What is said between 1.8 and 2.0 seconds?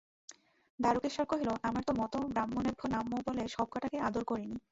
তো